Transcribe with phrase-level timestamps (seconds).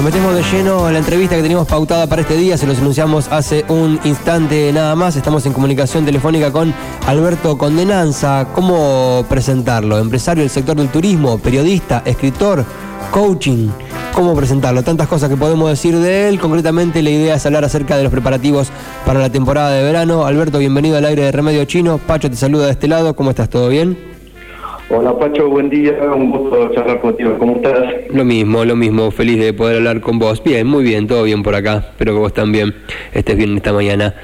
[0.00, 2.78] Nos metemos de lleno en la entrevista que teníamos pautada para este día, se los
[2.78, 5.14] anunciamos hace un instante nada más.
[5.14, 6.72] Estamos en comunicación telefónica con
[7.06, 8.46] Alberto Condenanza.
[8.54, 9.98] ¿Cómo presentarlo?
[9.98, 12.64] Empresario del sector del turismo, periodista, escritor,
[13.10, 13.68] coaching.
[14.14, 14.82] ¿Cómo presentarlo?
[14.82, 16.40] Tantas cosas que podemos decir de él.
[16.40, 18.70] Concretamente, la idea es hablar acerca de los preparativos
[19.04, 20.24] para la temporada de verano.
[20.24, 21.98] Alberto, bienvenido al aire de Remedio Chino.
[21.98, 23.14] Pacho te saluda de este lado.
[23.14, 23.50] ¿Cómo estás?
[23.50, 24.09] ¿Todo bien?
[24.92, 27.38] Hola Pacho, buen día, un gusto charlar contigo.
[27.38, 27.94] ¿Cómo estás?
[28.12, 30.42] Lo mismo, lo mismo, feliz de poder hablar con vos.
[30.42, 31.90] Bien, muy bien, todo bien por acá.
[31.90, 32.74] Espero que vos también
[33.12, 34.16] estés bien esta mañana.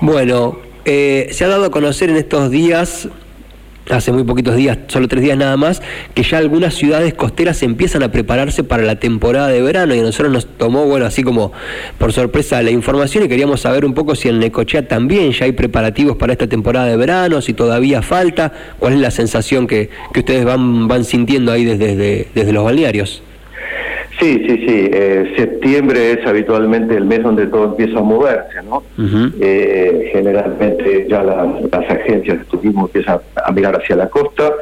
[0.00, 3.08] Bueno, eh, se ha dado a conocer en estos días
[3.90, 5.82] hace muy poquitos días, solo tres días nada más,
[6.14, 10.02] que ya algunas ciudades costeras empiezan a prepararse para la temporada de verano y a
[10.02, 11.52] nosotros nos tomó, bueno, así como
[11.98, 15.52] por sorpresa la información y queríamos saber un poco si en Necochea también ya hay
[15.52, 20.20] preparativos para esta temporada de verano, si todavía falta, cuál es la sensación que, que
[20.20, 23.22] ustedes van, van sintiendo ahí desde, desde los balnearios.
[24.22, 24.90] Sí, sí, sí.
[24.92, 28.84] Eh, septiembre es habitualmente el mes donde todo empieza a moverse, ¿no?
[29.40, 34.52] Eh, generalmente ya las agencias de turismo empiezan a mirar hacia la costa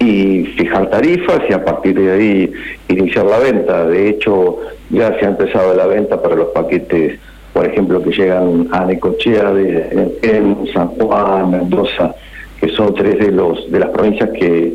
[0.00, 2.52] y fijar tarifas y a partir de ahí
[2.88, 3.86] iniciar la venta.
[3.86, 4.58] De hecho,
[4.90, 7.20] ya se ha empezado la venta para los paquetes,
[7.52, 12.16] por ejemplo, que llegan a Necochea, de, en San Juan, Mendoza,
[12.60, 14.74] que son tres de los de las provincias que,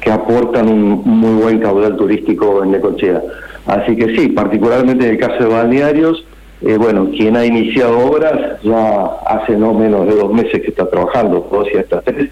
[0.00, 3.20] que aportan un muy buen caudal turístico en Necochea.
[3.66, 6.24] Así que sí, particularmente en el caso de balnearios,
[6.60, 10.88] eh, bueno, quien ha iniciado obras ya hace no menos de dos meses que está
[10.88, 12.30] trabajando, dos y hasta tres.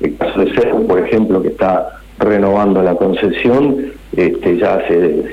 [0.00, 5.24] El caso de Cerro, por ejemplo, que está renovando la concesión, este, ya hace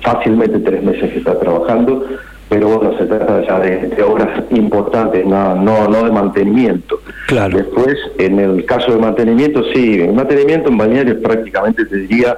[0.00, 2.04] fácilmente tres meses que está trabajando,
[2.48, 7.00] pero bueno, se trata ya de, obras importantes, no, no, no de mantenimiento.
[7.28, 7.56] Claro.
[7.56, 12.36] Después, en el caso de mantenimiento, sí, el mantenimiento en balnearios prácticamente te diría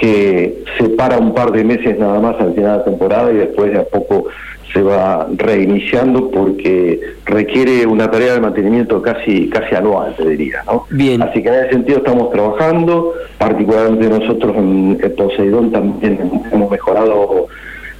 [0.00, 3.36] que se para un par de meses nada más al final de la temporada y
[3.36, 4.26] después de a poco
[4.72, 10.86] se va reiniciando porque requiere una tarea de mantenimiento casi casi anual, te diría, ¿no?
[10.90, 11.22] Bien.
[11.22, 16.18] Así que en ese sentido estamos trabajando, particularmente nosotros en Poseidón también
[16.52, 17.48] hemos mejorado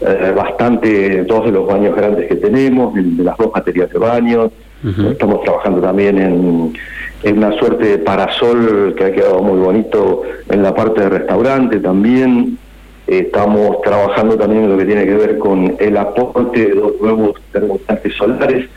[0.00, 4.53] eh, bastante todos los baños grandes que tenemos, de las dos baterías de baños,
[4.83, 10.75] estamos trabajando también en una suerte de parasol que ha quedado muy bonito en la
[10.75, 12.59] parte de restaurante también.
[13.07, 17.41] Estamos trabajando también en lo que tiene que ver con el aporte de dos nuevos
[17.53, 18.69] termotanques solares,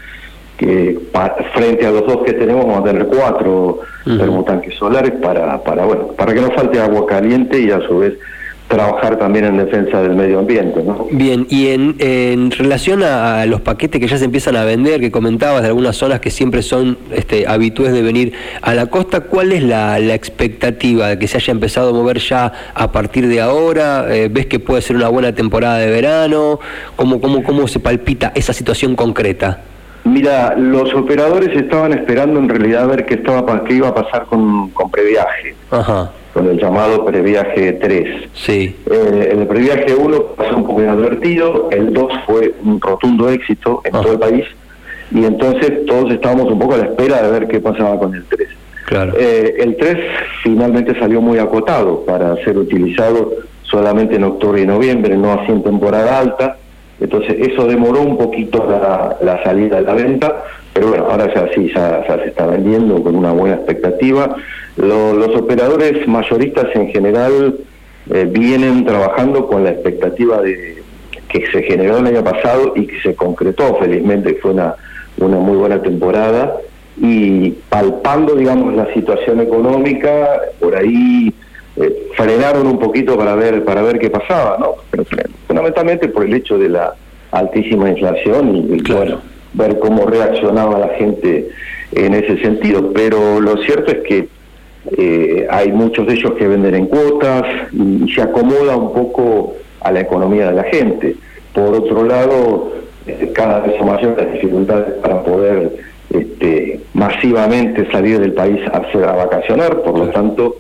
[0.58, 1.00] que
[1.54, 6.08] frente a los dos que tenemos vamos a tener cuatro termotanques solares para, para, bueno,
[6.18, 8.14] para que no falte agua caliente y a su vez
[8.74, 10.82] trabajar también en defensa del medio ambiente.
[10.84, 11.08] ¿no?
[11.12, 15.12] Bien, y en, en relación a, los paquetes que ya se empiezan a vender, que
[15.12, 19.52] comentabas de algunas zonas que siempre son este, habituales de venir a la costa, ¿cuál
[19.52, 23.42] es la, la, expectativa de que se haya empezado a mover ya a partir de
[23.42, 24.06] ahora?
[24.10, 26.60] Eh, ¿Ves que puede ser una buena temporada de verano?
[26.96, 29.62] ¿Cómo, cómo, cómo se palpita esa situación concreta?
[30.06, 34.26] Mira, los operadores estaban esperando en realidad a ver qué, estaba, qué iba a pasar
[34.26, 35.56] con, con previaje.
[35.72, 38.30] Ajá con el llamado previaje 3.
[38.34, 38.76] Sí.
[38.90, 43.92] Eh, el previaje 1 pasó un poco inadvertido, el 2 fue un rotundo éxito en
[43.92, 44.46] todo el país,
[45.12, 48.26] y entonces todos estábamos un poco a la espera de ver qué pasaba con el
[48.26, 48.50] 3.
[48.86, 49.14] Claro.
[49.18, 49.98] Eh, el 3
[50.44, 55.64] finalmente salió muy acotado para ser utilizado solamente en octubre y noviembre, no así en
[55.64, 56.58] temporada alta,
[57.00, 58.66] entonces eso demoró un poquito
[59.22, 63.16] la, salida de la venta, pero bueno, ahora ya sí, ya, se está vendiendo con
[63.16, 64.36] una buena expectativa.
[64.78, 67.56] los operadores mayoristas en general
[68.10, 70.82] eh, vienen trabajando con la expectativa de
[71.30, 74.76] que se generó el año pasado y que se concretó felizmente, fue una,
[75.18, 76.58] una muy buena temporada
[76.98, 81.34] y palpando, digamos, la situación económica, por ahí
[81.76, 84.76] eh, frenaron un poquito para ver para ver qué pasaba, ¿no?
[84.92, 85.06] Pero
[85.48, 86.94] fundamentalmente por el hecho de la
[87.32, 89.22] altísima inflación y, bueno,
[89.54, 91.50] ver cómo reaccionaba la gente
[91.92, 92.92] en ese sentido.
[92.94, 94.28] Pero lo cierto es que
[94.98, 99.92] eh, hay muchos de ellos que venden en cuotas y, se acomoda un poco a
[99.92, 101.16] la economía de la gente.
[101.54, 102.74] Por otro lado,
[103.08, 105.72] eh, cada vez son mayores las dificultades para poder
[106.10, 110.58] este, masivamente salir del país a, a vacacionar, por lo tanto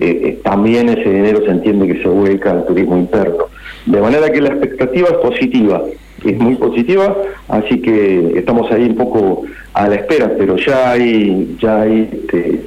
[0.00, 3.46] eh, también ese dinero se entiende que se vuelca al turismo interno.
[3.86, 5.82] De manera que la expectativa es positiva,
[6.24, 7.14] es muy positiva,
[7.48, 9.42] así que estamos ahí un poco
[9.74, 12.62] a la espera, pero ya hay, ya hay este,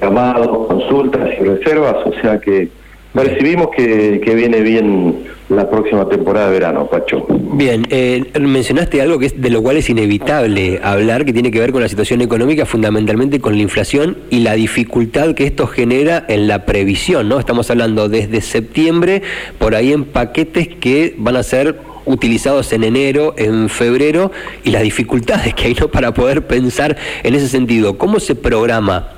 [0.00, 2.68] llamados, consultas y reservas, o sea que
[3.14, 7.26] Percibimos que, que, viene bien la próxima temporada de verano, Pacho.
[7.28, 11.60] Bien, eh, mencionaste algo que es de lo cual es inevitable hablar, que tiene que
[11.60, 16.24] ver con la situación económica, fundamentalmente con la inflación y la dificultad que esto genera
[16.28, 17.38] en la previsión, ¿no?
[17.38, 19.22] Estamos hablando desde septiembre,
[19.58, 24.32] por ahí en paquetes que van a ser utilizados en enero, en febrero
[24.64, 25.88] y las dificultades que hay ¿no?
[25.88, 27.98] para poder pensar en ese sentido.
[27.98, 29.11] ¿Cómo se programa?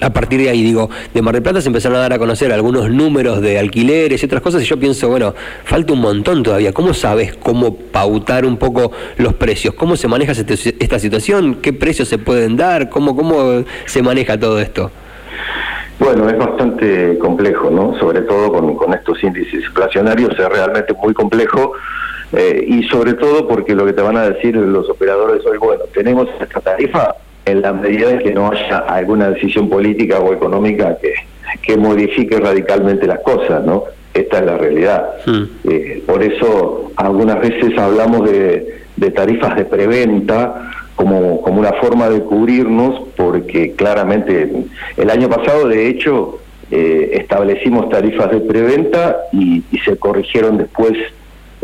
[0.00, 2.52] A partir de ahí, digo, de Mar del Plata se empezaron a dar a conocer
[2.52, 5.34] algunos números de alquileres y otras cosas, y yo pienso, bueno,
[5.64, 6.72] falta un montón todavía.
[6.72, 9.74] ¿Cómo sabes cómo pautar un poco los precios?
[9.74, 11.56] ¿Cómo se maneja esta situación?
[11.56, 12.90] ¿Qué precios se pueden dar?
[12.90, 14.92] ¿Cómo, cómo se maneja todo esto?
[15.98, 17.98] Bueno, es bastante complejo, ¿no?
[17.98, 21.72] Sobre todo con, estos índices inflacionarios, es realmente muy complejo.
[22.32, 25.84] Eh, y sobre todo porque lo que te van a decir los operadores hoy, bueno,
[25.92, 27.16] tenemos esta tarifa
[27.50, 31.14] en la medida en que no haya alguna decisión política o económica que,
[31.62, 33.84] que modifique radicalmente las cosas, ¿no?
[34.14, 35.10] Esta es la realidad.
[35.26, 35.44] Hmm.
[35.64, 42.08] Eh, por eso algunas veces hablamos de, de tarifas de preventa, como, como una forma
[42.08, 44.50] de cubrirnos, porque claramente
[44.96, 46.40] el año pasado, de hecho,
[46.70, 50.92] eh, establecimos tarifas de preventa y, se corrigieron después,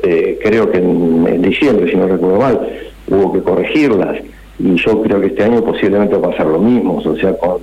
[0.03, 2.61] eh, creo que en, diciembre, si no recuerdo mal,
[3.09, 4.19] hubo que corregirlas.
[4.59, 7.59] Y yo creo que este año posiblemente va a pasar lo mismo, o sea, con,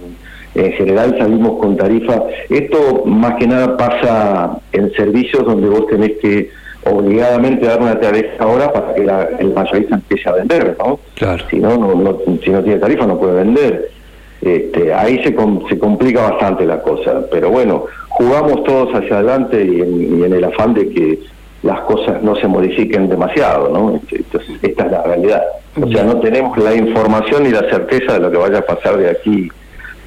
[0.55, 2.21] en general salimos con tarifas.
[2.49, 6.49] Esto más que nada pasa en servicios donde vos tenés que
[6.83, 9.01] obligadamente dar una tarifa ahora para que
[9.39, 10.99] el mayorista empiece a vender, ¿no?
[11.15, 11.43] Claro.
[11.49, 13.91] Si no, no, si no tiene tarifa no puede vender.
[14.41, 15.35] Este, ahí se,
[15.69, 20.73] se complica bastante la cosa, pero bueno, jugamos todos hacia adelante y en, el afán
[20.73, 21.19] de que
[21.61, 23.95] las cosas no se modifiquen demasiado, ¿no?
[23.95, 25.43] Este, entonces, esta es la realidad.
[25.75, 28.97] O sea, no tenemos la información ni la certeza de lo que vaya a pasar
[28.97, 29.49] de aquí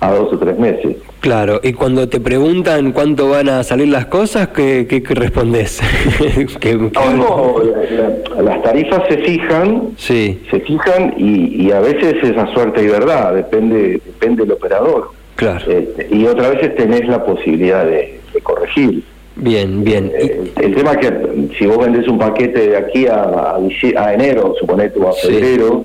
[0.00, 0.96] a dos o tres meses.
[1.20, 5.80] Claro, y cuando te preguntan cuánto van a salir las cosas, ¿qué, qué, respondes?
[6.94, 7.56] No,
[8.42, 10.38] las tarifas se fijan, sí.
[10.50, 15.12] se fijan y, a veces es a suerte y verdad, depende, depende del operador.
[15.36, 15.64] Claro.
[15.70, 19.02] Este, y otras veces tenés la posibilidad de, corregir.
[19.36, 20.12] Bien, bien.
[20.14, 24.54] Eh, el, tema es que si vos vendés un paquete de aquí a, a, enero,
[24.58, 25.84] suponete, o a febrero,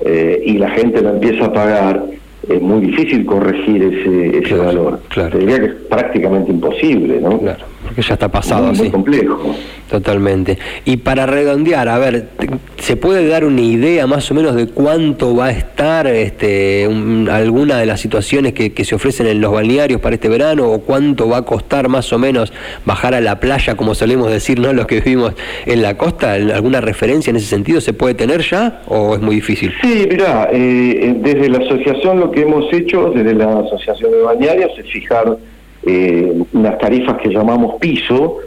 [0.00, 2.02] eh, y la gente lo empieza a pagar,
[2.48, 5.00] es muy difícil corregir ese, ese valor.
[5.08, 5.38] Claro.
[5.38, 7.38] diría que es prácticamente imposible, ¿no?
[7.38, 7.64] Claro,
[7.98, 9.56] porque ya está pasado muy, Muy complejo.
[9.90, 10.56] Totalmente.
[10.84, 12.28] Y para redondear, a ver,
[12.76, 16.84] ¿se puede dar una idea más o menos de cuánto va a estar este,
[17.30, 20.80] alguna de las situaciones que, que, se ofrecen en los balnearios para este verano o
[20.80, 22.52] cuánto va a costar más o menos
[22.84, 24.72] bajar a la playa, como solemos decir, ¿no?
[24.72, 25.32] Los que vivimos
[25.66, 29.36] en la costa, ¿alguna referencia en ese sentido se puede tener ya o es muy
[29.36, 29.72] difícil?
[29.82, 34.70] Sí, mira, eh, desde la asociación lo que hemos hecho, desde la asociación de balnearios,
[34.78, 35.36] es fijar
[35.84, 38.38] eh, unas tarifas que llamamos piso,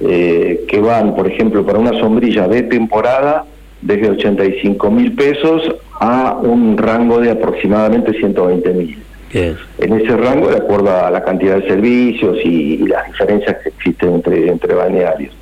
[0.00, 3.46] eh, que van, por ejemplo, para una sombrilla de temporada
[3.80, 8.98] desde 85 mil pesos a un rango de aproximadamente 120 mil.
[9.32, 14.14] En ese rango, de acuerdo a la cantidad de servicios y, las diferencias que existen
[14.14, 15.32] entre, entre balnearios.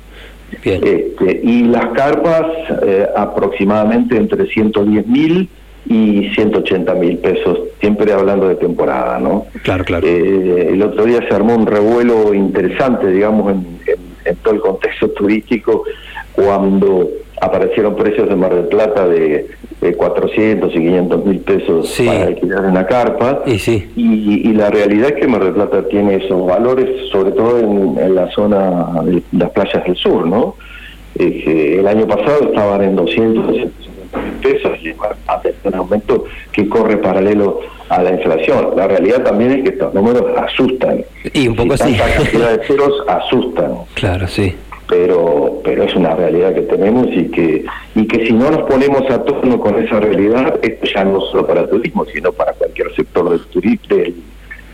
[0.63, 2.45] Este, y las carpas
[2.83, 5.49] eh, aproximadamente entre 110 mil
[5.85, 9.45] y 180 mil pesos, siempre hablando de temporada, ¿no?
[9.63, 10.07] Claro, claro.
[10.07, 13.65] Eh, el otro día se armó un revuelo interesante, digamos, en,
[14.25, 15.83] en, todo el contexto turístico,
[16.33, 17.09] cuando
[17.41, 19.47] aparecieron precios de Mar del Plata de,
[19.95, 23.43] 400 y 500 mil pesos para alquilar una carpa.
[23.45, 23.89] Y, sí.
[23.95, 28.29] y, la realidad es que Mar del Plata tiene esos valores, sobre todo en, la
[28.31, 30.55] zona de las playas del sur, ¿no?
[31.17, 34.93] Eh, el año pasado estaban en 200, 250 mil pesos y
[35.63, 38.69] un aumento que corre paralelo a la inflación.
[38.75, 41.03] La realidad también es que estos números asustan.
[41.33, 41.95] Y un poco así.
[41.95, 43.73] cantidad de ceros asustan.
[43.95, 44.55] Claro, sí.
[44.87, 49.09] Pero, pero es una realidad que tenemos y que, y que si no nos ponemos
[49.11, 52.95] a tono con esa realidad, esto ya no solo para el turismo, sino para cualquier
[52.95, 54.15] sector del, turismo, del,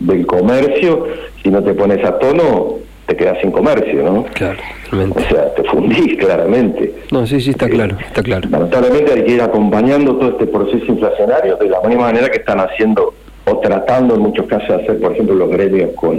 [0.00, 1.06] del comercio,
[1.42, 4.24] si no te pones a tono, te quedas sin comercio, ¿no?
[4.34, 4.58] Claro,
[4.92, 6.92] O sea, te fundís claramente.
[7.10, 8.48] No, sí, sí, está claro, está claro.
[8.50, 12.60] Lamentablemente hay que ir acompañando todo este proceso inflacionario de la misma manera que están
[12.60, 16.18] haciendo o tratando en muchos casos de hacer, por ejemplo, los gremios con,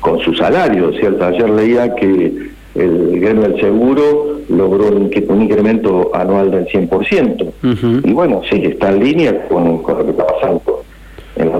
[0.00, 1.26] con su salario, ¿cierto?
[1.26, 8.02] Ayer leía que el gremio del seguro logró un, un incremento anual del 100%.
[8.04, 10.79] Y bueno, sí, está en línea con, con lo que está pasando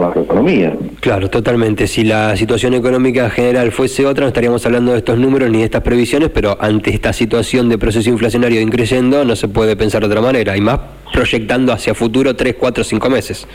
[0.01, 0.77] macroeconomía.
[1.01, 1.87] Claro, totalmente.
[1.87, 5.65] Si la situación económica general fuese otra, no estaríamos hablando de estos números ni de
[5.65, 10.09] estas previsiones, pero ante esta situación de proceso inflacionario increciendo, no se puede pensar de
[10.09, 10.81] otra manera, y más
[11.13, 13.47] proyectando hacia futuro 3, 4, 5 meses.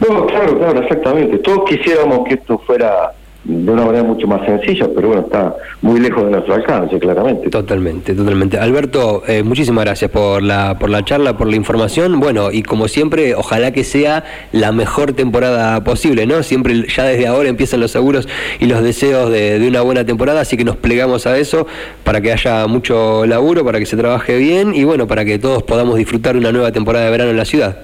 [0.00, 1.38] No, claro, claro, exactamente.
[1.38, 3.12] Todos quisiéramos que esto fuera
[3.44, 7.50] de una manera mucho más sencilla, pero bueno, está muy lejos de nuestro alcance, claramente.
[7.50, 8.58] Totalmente, totalmente.
[8.58, 12.20] Alberto, eh, muchísimas gracias por la, por la charla, por la información.
[12.20, 14.22] Bueno, y como siempre, ojalá que sea
[14.52, 16.42] la mejor temporada posible, ¿no?
[16.44, 18.28] Siempre ya desde ahora empiezan los seguros
[18.60, 21.66] y los deseos de, de una buena temporada, así que nos plegamos a eso
[22.04, 25.64] para que haya mucho laburo, para que se trabaje bien y bueno, para que todos
[25.64, 27.76] podamos disfrutar una nueva temporada de verano en la ciudad.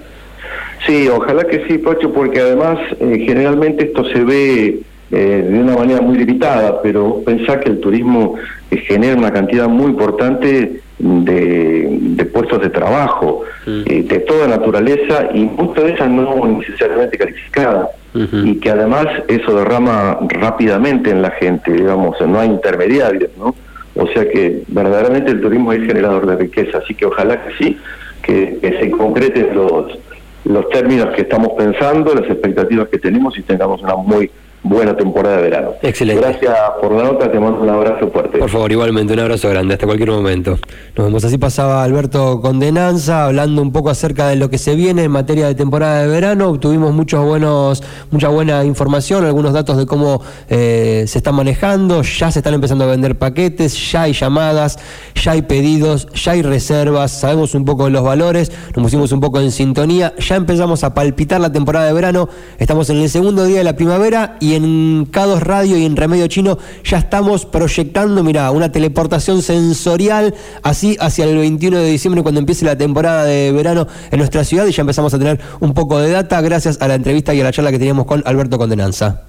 [0.87, 5.75] Sí, ojalá que sí, Pacho, porque además eh, generalmente esto se ve eh, de una
[5.75, 8.35] manera muy limitada, pero pensá que el turismo
[8.71, 13.83] eh, genera una cantidad muy importante de, puestos de trabajo, mm.
[13.87, 17.89] eh, de toda naturaleza y muchas de esas no necesariamente calificadas.
[18.33, 23.55] Y que además eso derrama rápidamente en la gente, digamos, no hay intermediarios, ¿no?
[23.95, 27.79] O sea que verdaderamente el turismo es generador de riqueza, así que ojalá que sí,
[28.23, 29.99] que, que se concreten los,
[30.47, 34.31] los términos que estamos pensando, las expectativas que tenemos y tengamos una muy
[34.63, 35.71] buena temporada de verano.
[35.83, 36.23] Excelente.
[36.23, 38.39] Gracias por la nota, te mando un abrazo fuerte.
[38.39, 40.59] Por favor, igualmente, un abrazo grande, hasta cualquier momento.
[40.97, 41.25] Nos vemos.
[41.25, 45.47] Así pasaba Alberto Condenanza, hablando un poco acerca de lo que se viene en materia
[45.47, 46.49] de temporada de verano.
[46.49, 52.03] Obtuvimos muchos buenos, mucha buena información, algunos datos de cómo eh, se está manejando.
[52.03, 54.79] Ya se están empezando a vender paquetes, ya hay llamadas,
[55.15, 59.21] ya hay pedidos, ya hay reservas, sabemos un poco de los valores, nos pusimos un
[59.21, 62.29] poco en sintonía, ya empezamos a palpitar la temporada de verano.
[62.59, 66.27] Estamos en el segundo día de la primavera y en Cados Radio y en Remedio
[66.27, 72.41] Chino ya estamos proyectando, mira, una teleportación sensorial así hacia el 21 de diciembre cuando
[72.41, 75.99] empiece la temporada de verano en nuestra ciudad y ya empezamos a tener un poco
[75.99, 79.23] de data gracias a la entrevista y a la charla que teníamos con Alberto Condenanza.